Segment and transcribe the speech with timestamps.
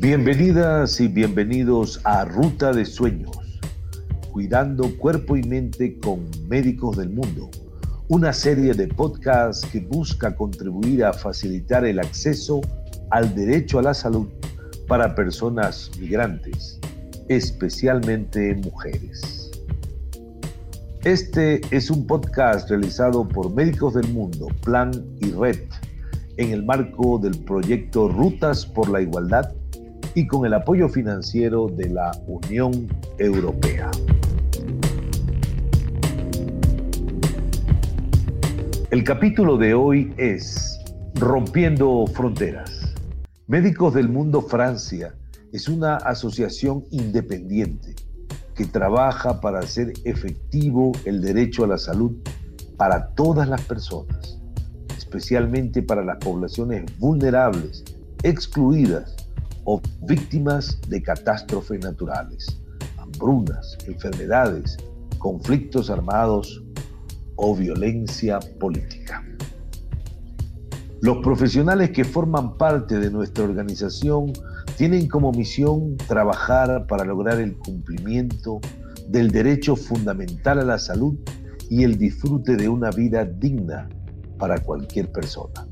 [0.00, 3.36] Bienvenidas y bienvenidos a Ruta de Sueños,
[4.32, 7.50] cuidando cuerpo y mente con médicos del mundo,
[8.08, 12.62] una serie de podcasts que busca contribuir a facilitar el acceso
[13.10, 14.26] al derecho a la salud
[14.88, 16.80] para personas migrantes,
[17.28, 19.50] especialmente mujeres.
[21.04, 25.60] Este es un podcast realizado por Médicos del Mundo, Plan y Red,
[26.38, 29.59] en el marco del proyecto Rutas por la Igualdad
[30.14, 32.88] y con el apoyo financiero de la Unión
[33.18, 33.90] Europea.
[38.90, 40.80] El capítulo de hoy es
[41.14, 42.94] Rompiendo Fronteras.
[43.46, 45.14] Médicos del Mundo Francia
[45.52, 47.94] es una asociación independiente
[48.54, 52.16] que trabaja para hacer efectivo el derecho a la salud
[52.76, 54.40] para todas las personas,
[54.96, 57.84] especialmente para las poblaciones vulnerables,
[58.22, 59.19] excluidas
[59.64, 62.60] o víctimas de catástrofes naturales,
[62.98, 64.76] hambrunas, enfermedades,
[65.18, 66.62] conflictos armados
[67.36, 69.24] o violencia política.
[71.02, 74.32] Los profesionales que forman parte de nuestra organización
[74.76, 78.60] tienen como misión trabajar para lograr el cumplimiento
[79.08, 81.18] del derecho fundamental a la salud
[81.70, 83.88] y el disfrute de una vida digna
[84.38, 85.66] para cualquier persona.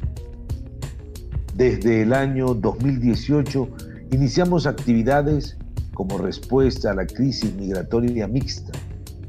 [1.59, 3.69] Desde el año 2018
[4.12, 5.56] iniciamos actividades
[5.92, 8.70] como respuesta a la crisis migratoria mixta,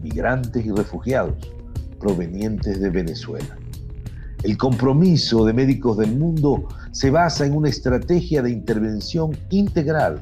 [0.04, 1.34] migrantes y refugiados
[2.00, 3.58] provenientes de Venezuela.
[4.44, 10.22] El compromiso de médicos del mundo se basa en una estrategia de intervención integral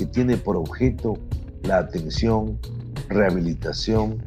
[0.00, 1.16] que tiene por objeto
[1.62, 2.58] la atención,
[3.08, 4.20] rehabilitación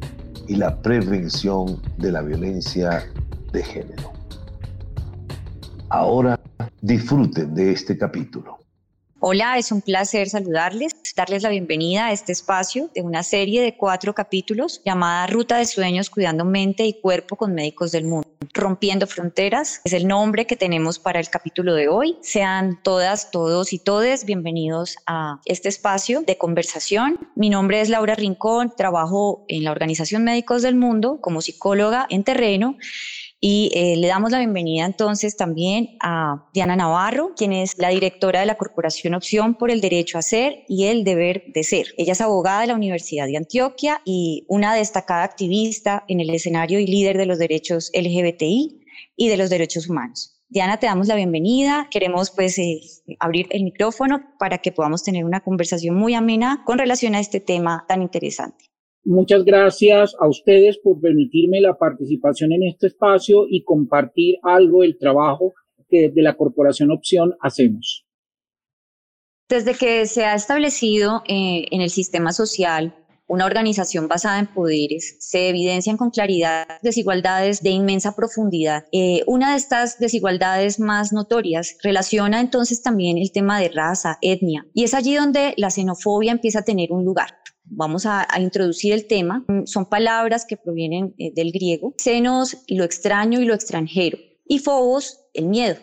[0.48, 3.04] y la prevención de la violencia
[3.52, 4.13] de género.
[5.96, 6.40] Ahora
[6.80, 8.58] disfruten de este capítulo.
[9.20, 13.76] Hola, es un placer saludarles, darles la bienvenida a este espacio de una serie de
[13.76, 18.28] cuatro capítulos llamada Ruta de Sueños Cuidando Mente y Cuerpo con Médicos del Mundo.
[18.52, 22.18] Rompiendo Fronteras es el nombre que tenemos para el capítulo de hoy.
[22.22, 27.20] Sean todas, todos y todes bienvenidos a este espacio de conversación.
[27.36, 32.24] Mi nombre es Laura Rincón, trabajo en la Organización Médicos del Mundo como psicóloga en
[32.24, 32.78] terreno
[33.46, 38.40] y eh, le damos la bienvenida entonces también a Diana Navarro, quien es la directora
[38.40, 41.88] de la Corporación Opción por el Derecho a Ser y el Deber de Ser.
[41.98, 46.78] Ella es abogada de la Universidad de Antioquia y una destacada activista en el escenario
[46.78, 48.80] y líder de los derechos LGBTI
[49.14, 50.40] y de los derechos humanos.
[50.48, 51.88] Diana, te damos la bienvenida.
[51.90, 52.80] Queremos pues eh,
[53.20, 57.40] abrir el micrófono para que podamos tener una conversación muy amena con relación a este
[57.40, 58.73] tema tan interesante.
[59.06, 64.96] Muchas gracias a ustedes por permitirme la participación en este espacio y compartir algo del
[64.96, 65.52] trabajo
[65.90, 68.06] que desde la Corporación Opción hacemos.
[69.46, 75.16] Desde que se ha establecido eh, en el sistema social una organización basada en poderes,
[75.18, 78.84] se evidencian con claridad desigualdades de inmensa profundidad.
[78.92, 84.66] Eh, una de estas desigualdades más notorias relaciona entonces también el tema de raza, etnia,
[84.74, 87.43] y es allí donde la xenofobia empieza a tener un lugar
[87.76, 89.44] vamos a, introducir el tema.
[89.48, 91.94] Mm, son palabras que provienen eh, del griego.
[91.98, 94.18] Senos, lo extraño y lo extranjero.
[94.46, 95.76] Y phobos, el miedo.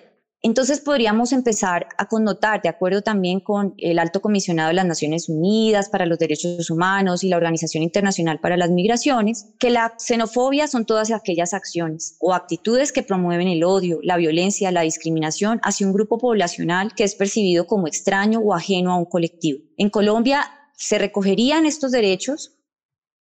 [0.44, 5.30] Entonces podríamos empezar a connotar, de acuerdo también con el Alto Comisionado de las Naciones
[5.30, 10.68] Unidas para los Derechos Humanos y la Organización Internacional para las Migraciones, que la xenofobia
[10.68, 15.86] son todas aquellas acciones o actitudes que promueven el odio, la violencia, la discriminación hacia
[15.86, 19.60] un grupo poblacional que es percibido como extraño o ajeno a un colectivo.
[19.78, 22.58] En Colombia se recogerían estos derechos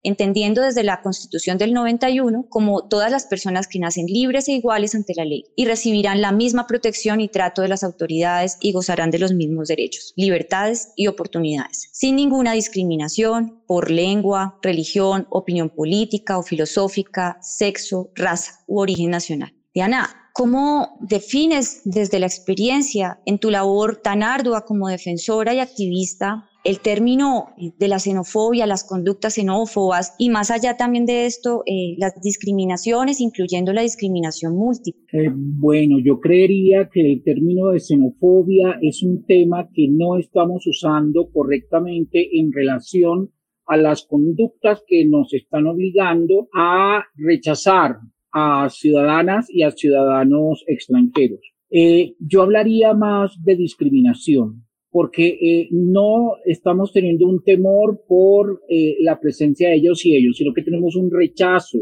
[0.03, 4.95] entendiendo desde la Constitución del 91 como todas las personas que nacen libres e iguales
[4.95, 9.11] ante la ley y recibirán la misma protección y trato de las autoridades y gozarán
[9.11, 16.39] de los mismos derechos, libertades y oportunidades, sin ninguna discriminación por lengua, religión, opinión política
[16.39, 19.55] o filosófica, sexo, raza u origen nacional.
[19.75, 26.50] Diana, ¿cómo defines desde la experiencia en tu labor tan ardua como defensora y activista
[26.63, 31.95] el término de la xenofobia, las conductas xenófobas y más allá también de esto, eh,
[31.99, 35.03] las discriminaciones, incluyendo la discriminación múltiple?
[35.13, 40.67] Eh, bueno, yo creería que el término de xenofobia es un tema que no estamos
[40.67, 43.31] usando correctamente en relación
[43.67, 47.97] a las conductas que nos están obligando a rechazar
[48.33, 51.41] a ciudadanas y a ciudadanos extranjeros.
[51.71, 58.97] Eh, yo hablaría más de discriminación porque eh, no estamos teniendo un temor por eh,
[59.01, 61.79] la presencia de ellos y ellos, sino que tenemos un rechazo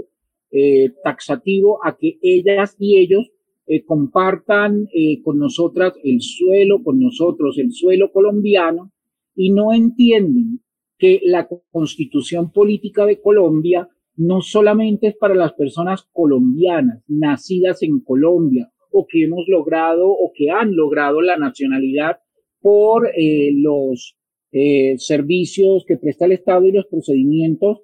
[0.50, 3.30] eh, taxativo a que ellas y ellos
[3.66, 4.88] eh, compartan
[5.22, 8.92] con nosotras el suelo, con nosotros el suelo colombiano
[9.34, 10.60] y no entienden
[10.98, 18.00] que la constitución política de Colombia no solamente es para las personas colombianas, nacidas en
[18.00, 22.18] Colombia o que hemos logrado o que han logrado la nacionalidad
[22.60, 24.14] por eh, los
[24.96, 27.82] servicios que presta el Estado y los procedimientos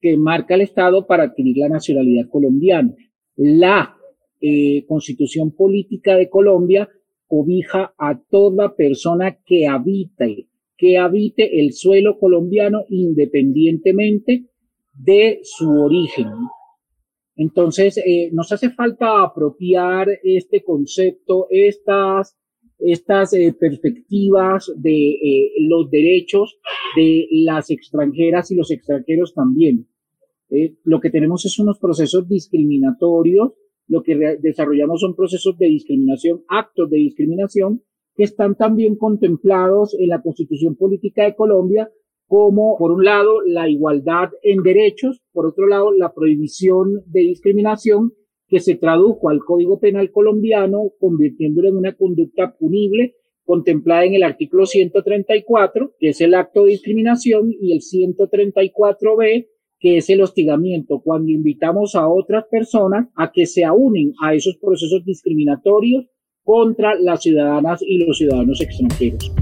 [0.00, 2.94] que marca el Estado para adquirir la nacionalidad colombiana.
[3.36, 3.96] La
[4.40, 6.88] eh, constitución política de Colombia
[7.26, 14.46] cobija a toda persona que habite, que habite el suelo colombiano independientemente
[14.94, 16.28] de su origen.
[17.36, 22.36] Entonces, eh, nos hace falta apropiar este concepto, estas,
[22.80, 25.18] estas eh, perspectivas de
[25.68, 26.58] los derechos
[26.96, 29.86] de las extranjeras y los extranjeros también.
[30.84, 33.52] lo que tenemos es unos procesos discriminatorios
[33.90, 37.82] lo que desarrollamos son procesos de discriminación, actos de discriminación,
[38.14, 41.90] que están también contemplados en la Constitución Política de Colombia
[42.28, 48.12] como, por un lado, la igualdad en derechos, por otro lado, la prohibición de discriminación
[48.50, 53.14] que se tradujo al Código Penal colombiano, convirtiéndolo en una conducta punible
[53.44, 59.48] contemplada en el artículo 134, que es el acto de discriminación, y el 134b,
[59.78, 64.56] que es el hostigamiento, cuando invitamos a otras personas a que se unen a esos
[64.58, 66.06] procesos discriminatorios
[66.42, 69.32] contra las ciudadanas y los ciudadanos extranjeros.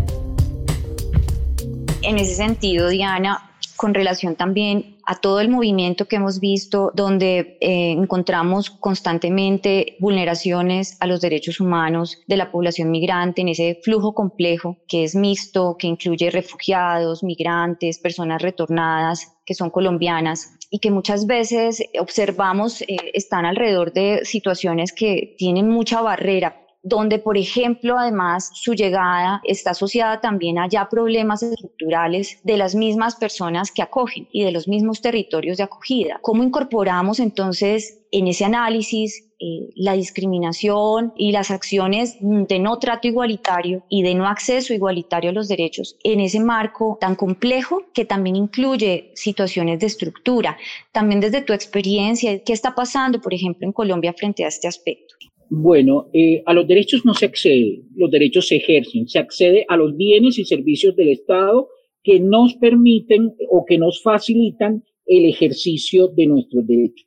[2.02, 3.38] En ese sentido, Diana,
[3.76, 10.98] con relación también a todo el movimiento que hemos visto, donde eh, encontramos constantemente vulneraciones
[11.00, 15.76] a los derechos humanos de la población migrante en ese flujo complejo que es mixto,
[15.78, 22.98] que incluye refugiados, migrantes, personas retornadas que son colombianas y que muchas veces observamos eh,
[23.14, 29.70] están alrededor de situaciones que tienen mucha barrera donde, por ejemplo, además su llegada está
[29.70, 34.68] asociada también a ya problemas estructurales de las mismas personas que acogen y de los
[34.68, 36.18] mismos territorios de acogida.
[36.22, 43.06] ¿Cómo incorporamos entonces en ese análisis eh, la discriminación y las acciones de no trato
[43.06, 48.04] igualitario y de no acceso igualitario a los derechos en ese marco tan complejo que
[48.04, 50.56] también incluye situaciones de estructura.
[50.90, 55.14] También desde tu experiencia, ¿qué está pasando, por ejemplo, en Colombia frente a este aspecto?
[55.50, 59.76] Bueno, eh, a los derechos no se accede, los derechos se ejercen, se accede a
[59.76, 61.68] los bienes y servicios del Estado
[62.02, 67.06] que nos permiten o que nos facilitan el ejercicio de nuestros derechos.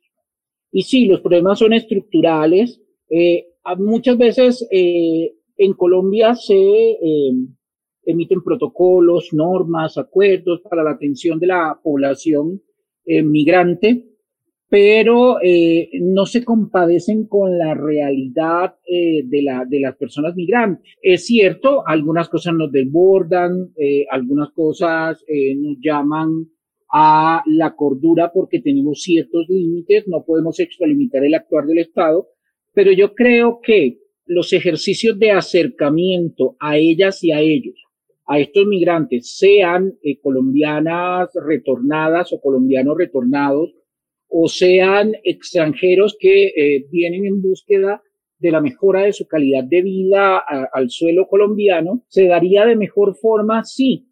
[0.72, 2.80] Y sí, los problemas son estructurales.
[3.08, 3.46] Eh,
[3.78, 6.98] muchas veces eh, en Colombia se
[8.04, 12.60] emiten protocolos, normas, acuerdos para la atención de la población
[13.04, 14.11] migrante
[14.72, 20.94] pero eh, no se compadecen con la realidad eh, de, la, de las personas migrantes.
[21.02, 25.22] Es cierto, algunas cosas nos desbordan, eh, algunas cosas
[25.58, 26.46] nos llaman
[26.90, 32.28] a la cordura porque tenemos ciertos límites, no podemos extralimitar el actuar del Estado,
[32.72, 37.74] pero yo creo que los ejercicios de acercamiento a ellas y a ellos,
[38.26, 43.74] a estos migrantes, sean colombianas retornadas o colombianos retornados,
[44.34, 48.02] o sean extranjeros que eh, vienen en búsqueda
[48.38, 50.42] de la mejora de su calidad de vida
[50.72, 54.08] al suelo colombiano, se daría de mejor forma si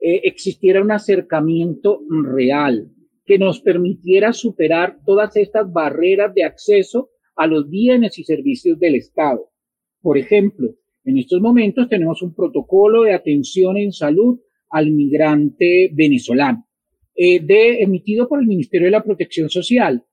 [0.00, 2.90] eh, existiera un acercamiento real
[3.26, 8.94] que nos permitiera superar todas estas barreras de acceso a los bienes y servicios del
[8.94, 9.50] Estado.
[10.00, 14.40] Por ejemplo, en estos momentos tenemos un protocolo de atención en salud
[14.70, 16.67] al migrante venezolano
[17.20, 20.04] eh, de, emitido por el Ministerio de la Protección Social,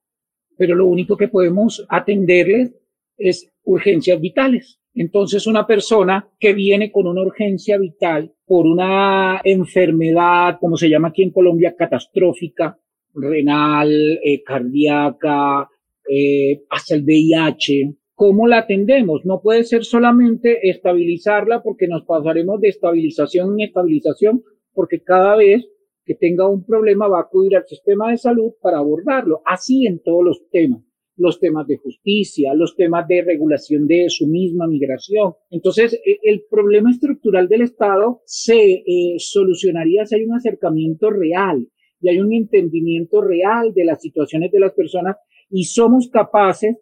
[0.58, 2.74] pero lo único que podemos atenderles
[3.16, 4.80] es urgencias vitales.
[4.92, 11.08] Entonces, una persona que viene con una urgencia vital por una enfermedad, como se llama
[11.08, 12.76] aquí en Colombia, catastrófica,
[13.14, 15.68] renal, eh, cardíaca,
[16.10, 19.24] eh, hasta el VIH, ¿cómo la atendemos?
[19.24, 24.42] No puede ser solamente estabilizarla porque nos pasaremos de estabilización en estabilización
[24.74, 25.68] porque cada vez
[26.06, 29.42] que tenga un problema va a acudir al sistema de salud para abordarlo.
[29.44, 30.82] Así en todos los temas
[31.16, 35.32] los temas de justicia, los temas de regulación de su misma migración.
[35.50, 41.66] Entonces, e, el problema estructural del Estado se eh, solucionaría si hay un acercamiento real
[42.00, 45.16] y hay un entendimiento real de las situaciones de las personas
[45.48, 46.76] y somos capaces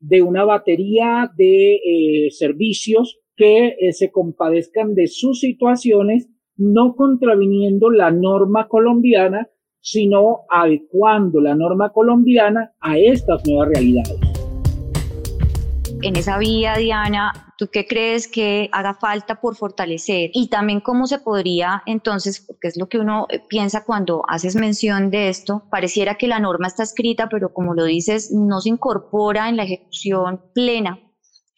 [0.00, 7.90] de una batería de eh, servicios que eh, se compadezcan de sus situaciones no contraviniendo
[7.90, 9.48] la norma colombiana,
[9.80, 14.18] sino adecuando la norma colombiana a estas nuevas realidades.
[16.00, 20.30] en esa vía, Diana, ¿tú qué crees que haga falta por fortalecer?
[20.32, 24.54] Y también cómo se podría entonces, porque es lo que uno eh, piensa cuando haces
[24.54, 28.68] mención de esto, pareciera que la norma está escrita, pero como lo dices, no se
[28.68, 31.00] incorpora en la ejecución plena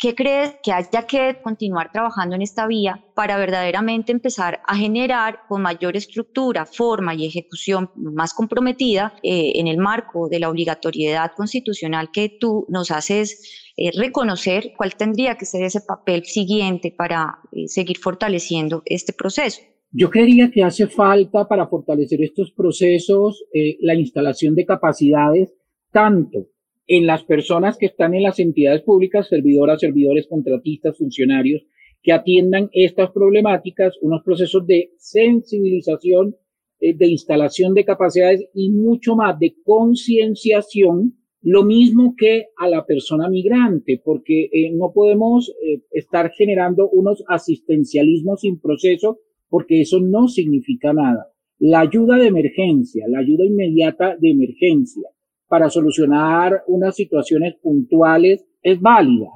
[0.00, 5.40] ¿Qué crees que haya que continuar trabajando en esta vía para verdaderamente empezar a generar
[5.46, 11.32] con mayor estructura, forma y ejecución más comprometida eh, en el marco de la obligatoriedad
[11.36, 17.38] constitucional que tú nos haces eh, reconocer cuál tendría que ser ese papel siguiente para
[17.52, 19.60] eh, seguir fortaleciendo este proceso?
[19.92, 23.44] Yo creería que hace falta para fortalecer estos procesos
[23.80, 25.52] la instalación de capacidades
[25.92, 26.46] tanto
[26.92, 31.62] en las personas que están en las entidades públicas, servidoras, servidores, contratistas, funcionarios,
[32.02, 36.34] que atiendan estas problemáticas, unos procesos de sensibilización,
[36.80, 42.84] eh, de instalación de capacidades y mucho más de concienciación, lo mismo que a la
[42.84, 50.00] persona migrante, porque eh, no podemos eh, estar generando unos asistencialismos sin proceso, porque eso
[50.00, 51.28] no significa nada.
[51.60, 55.08] La ayuda de emergencia, la ayuda inmediata de emergencia,
[55.50, 59.30] para solucionar unas situaciones puntuales es válida.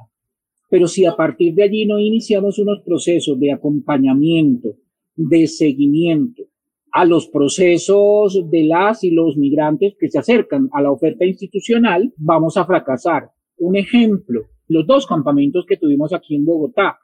[0.69, 4.77] Pero si a partir de allí no iniciamos unos procesos de acompañamiento,
[5.13, 6.43] de seguimiento
[6.93, 12.13] a los procesos de las y los migrantes que se acercan a la oferta institucional,
[12.15, 13.31] vamos a fracasar.
[13.57, 16.97] Un ejemplo, los dos campamentos que tuvimos aquí en Bogotá.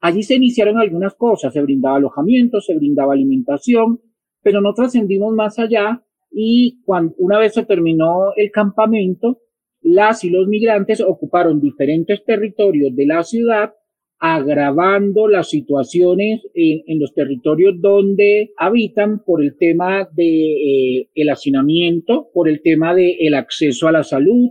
[0.00, 4.00] Allí se iniciaron algunas cosas, se brindaba alojamiento, se brindaba alimentación,
[4.40, 6.05] pero no trascendimos más allá
[6.38, 9.40] y cuando, una vez se terminó el campamento,
[9.80, 13.72] las y los migrantes ocuparon diferentes territorios de la ciudad,
[14.18, 22.28] agravando las situaciones en, los territorios donde habitan por el tema de eh, el hacinamiento,
[22.34, 24.50] por el tema el acceso a la salud,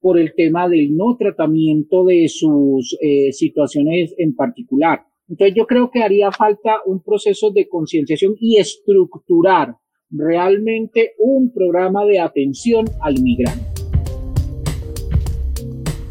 [0.00, 5.00] por el tema del no tratamiento de sus eh, situaciones en particular.
[5.28, 9.74] Entonces yo creo que haría falta un proceso de concienciación y estructurar
[10.10, 13.64] realmente un programa de atención al migrante.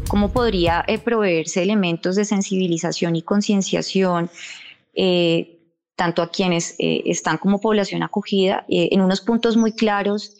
[0.08, 4.30] ¿Cómo podría eh, proveerse elementos de sensibilización y concienciación
[4.94, 5.58] eh,
[5.96, 10.35] tanto a quienes eh, están como población acogida en unos puntos muy claros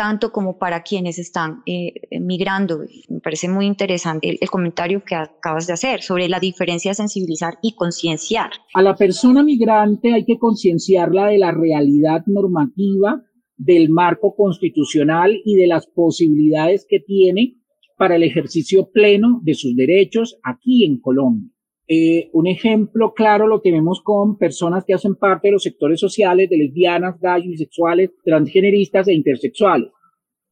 [0.00, 1.92] tanto como para quienes están eh,
[2.22, 2.78] migrando.
[3.10, 7.58] Me parece muy interesante el, comentario que acabas de hacer sobre la diferencia de sensibilizar
[7.60, 8.50] y concienciar.
[8.72, 13.20] A la persona migrante hay que concienciarla de la realidad normativa,
[13.58, 17.58] del marco constitucional y de las posibilidades que tiene
[17.98, 21.50] para el ejercicio pleno de sus derechos aquí en Colombia.
[21.92, 26.48] Eh, un ejemplo claro lo tenemos con personas que hacen parte de los sectores sociales
[26.48, 29.90] de lesbianas, gays, bisexuales, transgeneristas e intersexuales.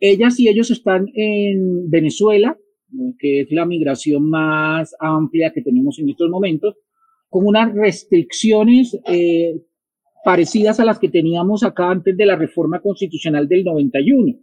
[0.00, 2.58] Ellas y ellos están en Venezuela,
[3.20, 6.74] que es la migración más amplia que tenemos en estos momentos,
[7.28, 9.62] con unas restricciones eh,
[10.24, 14.40] parecidas a las que teníamos acá antes de la reforma constitucional del 91.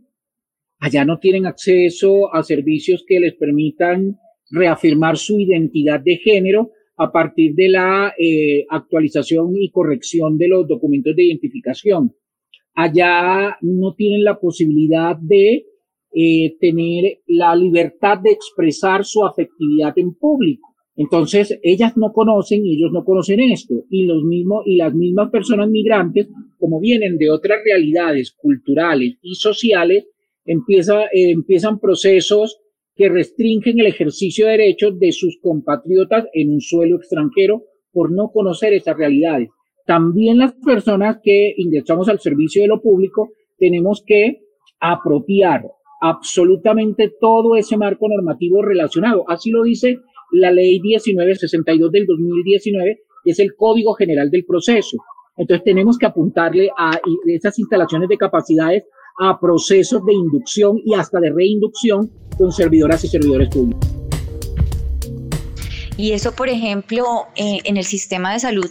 [0.80, 4.18] Allá no tienen acceso a servicios que les permitan
[4.50, 10.68] reafirmar su identidad de género a partir de la eh, actualización y corrección de los
[10.68, 12.14] documentos de identificación.
[12.74, 15.66] Allá no tienen la posibilidad de
[16.14, 20.76] eh, tener la libertad de expresar su afectividad en público.
[20.96, 23.84] Entonces, ellas no conocen y ellos no conocen esto.
[23.90, 29.36] Y los mismos, y las mismas personas migrantes, como vienen de otras realidades culturales y
[29.36, 30.08] sociales,
[30.46, 32.62] empieza, eh, empiezan procesos
[32.96, 38.30] que restringen el ejercicio de derechos de sus compatriotas en un suelo extranjero por no
[38.32, 39.50] conocer esas realidades.
[39.86, 44.42] También las personas que ingresamos al servicio de lo público tenemos que
[44.80, 45.64] apropiar
[46.02, 49.24] absolutamente todo ese marco normativo relacionado.
[49.28, 49.98] Así lo dice
[50.32, 54.98] la ley 1962 del 2019, que es el Código General del Proceso.
[55.38, 58.84] Entonces tenemos que apuntarle a esas instalaciones de capacidades
[59.18, 63.90] a procesos de inducción y hasta de reinducción con servidoras y servidores públicos.
[65.98, 67.06] Y eso, por ejemplo,
[67.36, 68.70] eh, en el sistema de salud,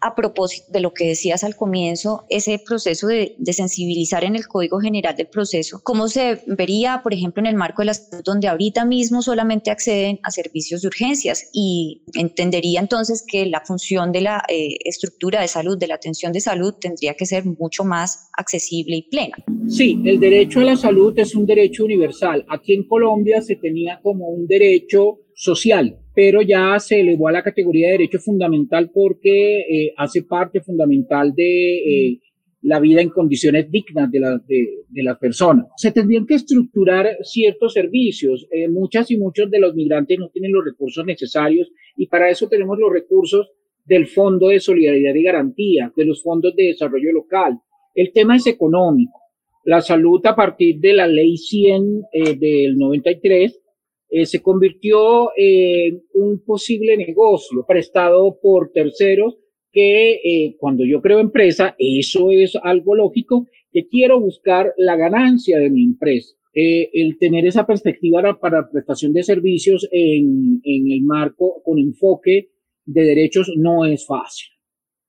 [0.00, 4.80] a propósito de lo que decías al comienzo, ese proceso de, sensibilizar en el Código
[4.80, 8.48] General del Proceso, ¿cómo se vería, por ejemplo, en el marco de la salud, donde
[8.48, 11.48] ahorita mismo solamente acceden a servicios de urgencias?
[11.54, 16.32] Y entendería entonces que la función de la eh, estructura de salud, de la atención
[16.32, 19.36] de salud, tendría que ser mucho más accesible y plena.
[19.68, 22.44] Sí, el derecho a la salud es un derecho universal.
[22.48, 27.42] Aquí en Colombia se tenía como un derecho social, pero ya se elevó a la
[27.42, 32.20] categoría de derecho fundamental porque eh, hace parte fundamental de, eh,
[32.62, 35.66] la vida en condiciones dignas de, la, de, las personas.
[35.76, 38.48] Se tendrían que estructurar ciertos servicios.
[38.50, 42.48] Eh, muchas y muchos de los migrantes no tienen los recursos necesarios y para eso
[42.48, 43.52] tenemos los recursos
[43.84, 47.60] del Fondo de Solidaridad y Garantía, de los fondos de desarrollo local.
[47.94, 49.20] El tema es económico.
[49.64, 53.60] La salud a partir de la ley 100 eh, del 93
[54.08, 59.36] eh, se convirtió en un posible negocio prestado por terceros
[59.72, 65.58] que eh, cuando yo creo empresa, eso es algo lógico, que quiero buscar la ganancia
[65.58, 66.34] de mi empresa.
[66.54, 72.48] Eh, el tener esa perspectiva para prestación de servicios en, en el marco con enfoque
[72.86, 74.48] de derechos no es fácil.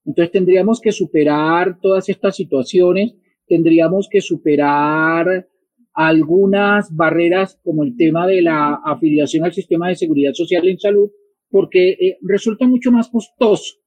[0.04, 3.16] Entonces tendríamos que superar todas estas situaciones,
[3.48, 5.48] tendríamos que superar
[5.98, 11.10] algunas barreras como el tema de la afiliación al sistema de seguridad social en salud,
[11.50, 13.78] porque eh, resulta mucho más costoso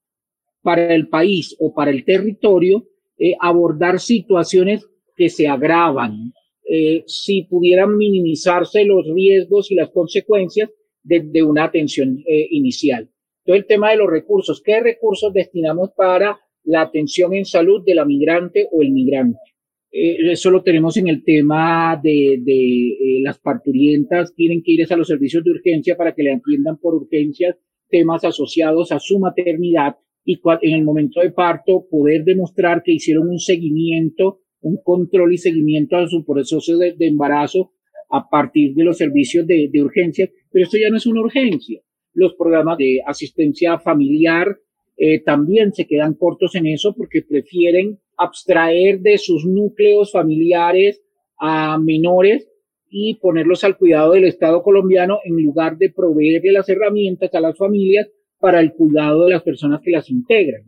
[0.61, 6.33] para el país o para el territorio eh, abordar situaciones que se agravan,
[6.69, 10.69] eh, si pudieran minimizarse los riesgos y las consecuencias
[11.05, 13.09] de, una atención inicial.
[13.45, 17.95] Todo el tema de los recursos, ¿qué recursos destinamos para la atención en salud de
[17.95, 19.50] la migrante o el migrante?
[19.93, 25.09] Eso lo tenemos en el tema de, de las parturientas, tienen que ir a los
[25.09, 27.57] servicios de urgencia para que le atiendan por urgencias
[27.91, 33.29] temas asociados a su maternidad y en el momento de parto poder demostrar que hicieron
[33.29, 37.73] un seguimiento, un control y seguimiento a su proceso de, embarazo
[38.11, 41.81] a partir de los servicios de, de, urgencia, pero esto ya no es una urgencia.
[42.13, 44.59] Los programas de asistencia familiar
[44.97, 51.03] eh, también se quedan cortos en eso porque prefieren abstraer de sus núcleos familiares
[51.39, 52.49] a menores
[52.91, 57.57] y ponerlos al cuidado del Estado colombiano en lugar de proveerle las herramientas a las
[57.57, 58.09] familias
[58.39, 60.65] para el cuidado de las personas que las integran.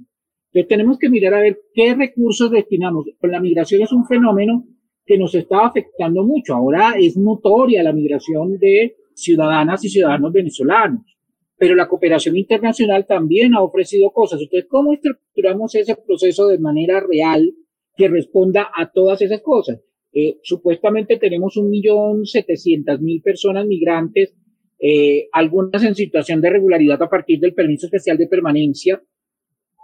[0.53, 3.07] Entonces tenemos que mirar a ver qué recursos destinamos.
[3.23, 4.65] La migración es un fenómeno
[5.05, 6.55] que nos está afectando mucho.
[6.55, 11.12] Ahora es notoria la migración de ciudadanas y ciudadanos venezolanos,
[11.63, 14.41] pero la cooperación internacional también ha ofrecido cosas.
[14.41, 17.55] Entonces, ¿cómo estructuramos ese proceso de manera real
[17.97, 19.81] que responda a todas esas cosas?
[20.13, 24.35] Eh, supuestamente tenemos un millón setecientas mil personas migrantes
[24.81, 29.01] eh, algunas en situación de regularidad a partir del permiso especial de permanencia,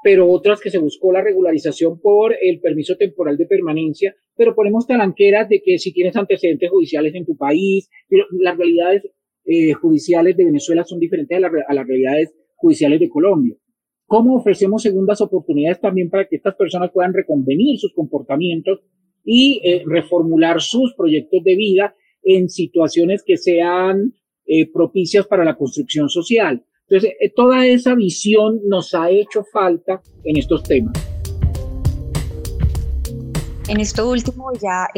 [0.03, 4.89] pero otras que se buscó la regularización por el permiso temporal de permanencia, pero ponemos
[4.89, 9.05] talanqueras de que si tienes antecedentes judiciales en tu país, pero las realidades
[9.51, 13.57] eh, judiciales de Venezuela son diferentes a, las realidades judiciales de Colombia.
[14.07, 18.81] ¿Cómo ofrecemos segundas oportunidades también para que estas personas puedan reconvenir sus comportamientos
[19.25, 24.13] y eh, reformular sus proyectos de vida en situaciones que sean
[24.45, 26.63] eh, propicias para la construcción social.
[26.87, 30.93] Entonces, toda esa visión nos ha hecho falta en estos temas.
[33.67, 34.89] En esto último, ya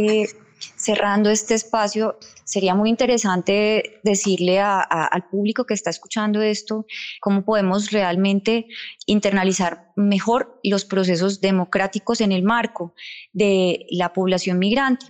[0.81, 6.87] cerrando este espacio, sería muy interesante decirle al público que está escuchando esto
[7.21, 8.67] cómo podemos realmente
[9.07, 12.95] internalizar mejor los procesos democráticos en el marco
[13.33, 15.07] de la población migrante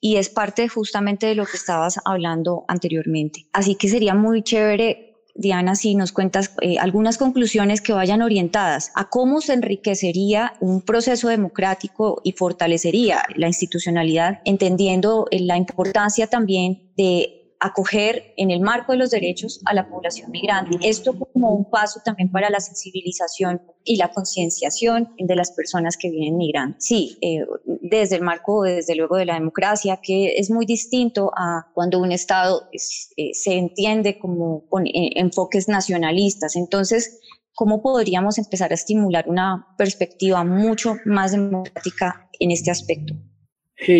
[0.00, 3.46] y es parte justamente de lo que estabas hablando anteriormente.
[3.52, 8.92] Así que sería muy chévere Diana, si nos cuentas eh, algunas conclusiones que vayan orientadas
[8.94, 16.28] a cómo se enriquecería un proceso democrático y fortalecería la institucionalidad, entendiendo eh, la importancia
[16.28, 20.76] también de acoger en el marco de los derechos a la población migrante.
[20.82, 26.10] Esto como un paso también para la sensibilización y la concienciación de las personas que
[26.10, 26.76] vienen migrando.
[26.78, 27.38] Sí, eh,
[27.80, 32.12] desde el marco, desde luego, de la democracia, que es muy distinto a cuando un
[32.12, 36.56] Estado eh, se entiende como con eh, enfoques nacionalistas.
[36.56, 37.18] Entonces,
[37.54, 43.14] ¿cómo podríamos empezar a estimular una perspectiva mucho más democrática en este aspecto?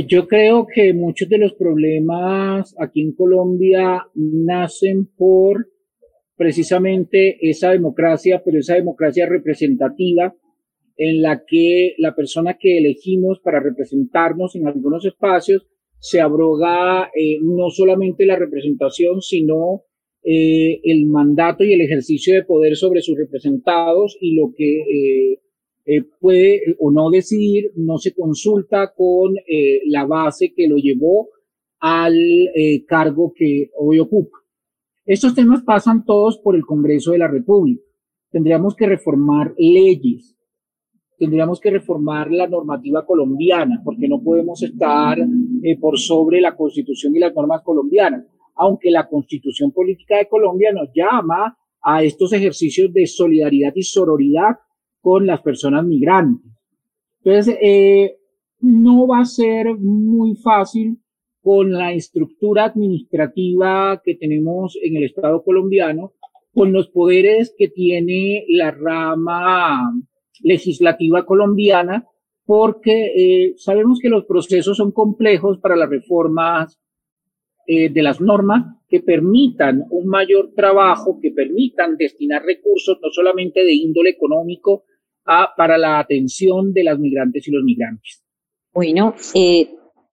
[0.06, 5.68] Yo creo que muchos de los problemas aquí en Colombia nacen por
[6.36, 10.34] precisamente esa democracia, pero esa democracia representativa
[10.96, 15.66] en la que la persona que elegimos para representarnos en algunos espacios
[15.98, 19.84] se abroga eh, no solamente la representación, sino
[20.22, 25.40] eh, el mandato y el ejercicio de poder sobre sus representados y lo que eh,
[25.86, 30.76] eh, puede eh, o no decidir, no se consulta con eh, la base que lo
[30.76, 31.28] llevó
[31.80, 32.16] al
[32.86, 34.38] cargo que hoy ocupa.
[35.04, 37.82] Estos temas pasan todos por el Congreso de la República.
[38.30, 40.34] Tendríamos que reformar leyes,
[41.18, 45.18] tendríamos que reformar la normativa colombiana, porque no podemos estar
[45.78, 50.88] por sobre la Constitución y las normas colombianas, aunque la Constitución Política de Colombia nos
[50.94, 54.56] llama a estos ejercicios de solidaridad y sororidad
[55.04, 56.50] con las personas migrantes.
[57.22, 58.16] Entonces, eh,
[58.60, 60.96] no va a ser muy fácil
[61.42, 66.14] con la estructura administrativa que tenemos en el Estado colombiano,
[66.54, 69.92] con los poderes que tiene la rama
[70.40, 72.08] legislativa colombiana,
[72.46, 76.80] porque eh, sabemos que los procesos son complejos para las reformas
[77.66, 83.64] eh, de las normas que permitan un mayor trabajo, que permitan destinar recursos no solamente
[83.64, 84.84] de índole económico
[85.26, 88.22] a, para la atención de las migrantes y los migrantes.
[88.72, 89.70] Bueno, eh,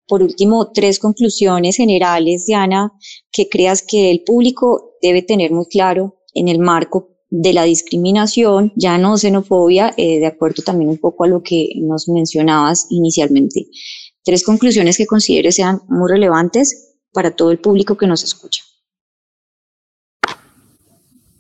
[0.08, 2.92] por último, tres conclusiones generales, Diana,
[3.32, 8.74] que creas que el público debe tener muy claro en el marco de la discriminación,
[8.76, 13.68] ya no xenofobia, eh, de acuerdo también un poco a lo que nos mencionabas inicialmente.
[14.24, 18.64] Tres conclusiones que consideres sean muy relevantes para todo el público que nos escucha.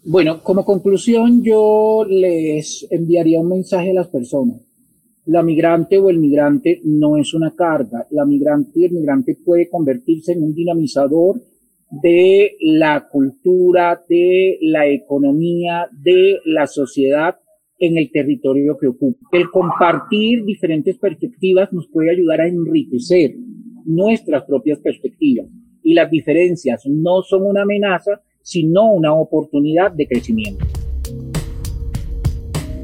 [0.03, 4.59] Bueno, como conclusión, yo les enviaría un mensaje a las personas.
[5.25, 8.07] La migrante o el migrante no es una carga.
[8.09, 11.39] La migrante y el migrante puede convertirse en un dinamizador
[11.91, 17.35] de la cultura, de la economía, de la sociedad
[17.77, 19.27] en el territorio que ocupa.
[19.31, 23.35] El compartir diferentes perspectivas nos puede ayudar a enriquecer
[23.85, 25.47] nuestras propias perspectivas
[25.83, 30.65] y las diferencias no son una amenaza, sino una oportunidad de crecimiento.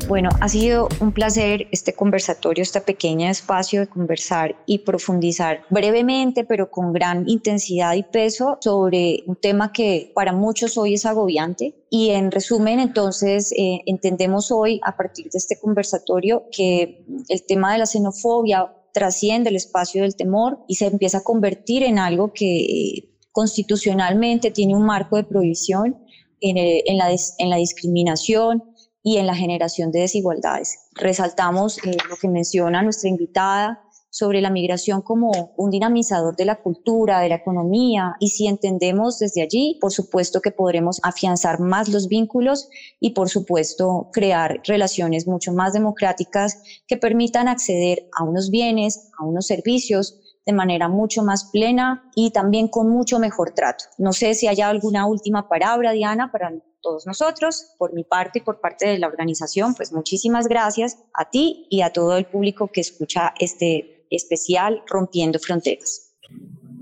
[0.08, 6.46] Bueno, ha sido un placer este conversatorio, este pequeño espacio de conversar y profundizar brevemente,
[6.46, 11.76] pero con gran intensidad y peso sobre un tema que para muchos hoy es agobiante.
[11.90, 17.74] Y en resumen, entonces, eh, entendemos hoy, a partir de este conversatorio, que el tema
[17.74, 22.32] de la xenofobia trasciende el espacio del temor y se empieza a convertir en algo
[22.32, 25.96] que constitucionalmente tiene un marco de prohibición
[26.42, 28.64] en, la, discriminación
[29.04, 30.80] y en la generación de desigualdades.
[30.96, 36.64] Resaltamos eh, lo que menciona nuestra invitada, sobre la migración como un dinamizador de la
[36.64, 41.90] cultura, de la economía, y si entendemos desde allí, por supuesto que podremos afianzar más
[41.90, 42.70] los vínculos
[43.00, 49.26] y por supuesto crear relaciones mucho más democráticas que permitan acceder a unos bienes, a
[49.26, 53.84] unos servicios de manera mucho más plena y también con mucho mejor trato.
[53.98, 58.42] No sé si hay alguna última palabra, Diana, para todos nosotros, por mi parte y
[58.44, 62.70] por parte de la organización, pues muchísimas gracias a ti y a todo el público
[62.72, 66.16] que escucha este especial Rompiendo Fronteras.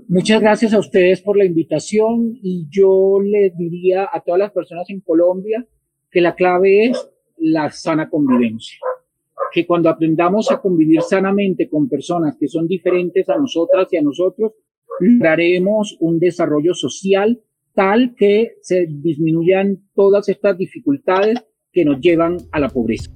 [0.08, 4.88] Muchas gracias a ustedes por la invitación y yo les diría a todas las personas
[4.90, 5.66] en Colombia
[6.12, 8.78] que la clave es la sana convivencia.
[9.56, 14.02] Que cuando aprendamos a convivir sanamente con personas que son diferentes a nosotras y a
[14.02, 14.52] nosotros,
[15.00, 17.40] lograremos un desarrollo social
[17.72, 21.42] tal que se disminuyan todas estas dificultades
[21.72, 23.10] que nos llevan a la pobreza.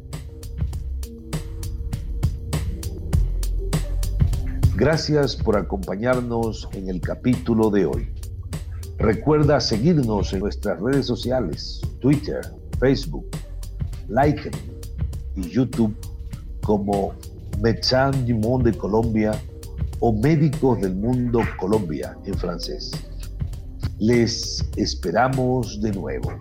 [4.78, 8.08] Gracias por acompañarnos en el capítulo de hoy.
[8.96, 12.40] Recuerda seguirnos en nuestras redes sociales, Twitter,
[12.78, 13.26] Facebook,
[14.08, 14.50] Like
[15.36, 15.94] y YouTube
[16.70, 17.12] como
[17.60, 19.32] Médecins du Monde Colombia
[19.98, 22.92] o Médicos del Mundo Colombia en francés.
[23.98, 26.32] Les esperamos de nuevo.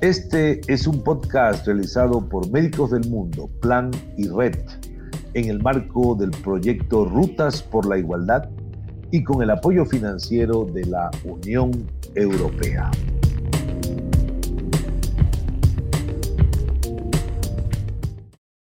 [0.00, 4.58] Este es un podcast realizado por Médicos del Mundo, Plan y Red
[5.34, 8.50] en el marco del proyecto Rutas por la Igualdad
[9.12, 11.70] y con el apoyo financiero de la Unión
[12.16, 12.90] Europea.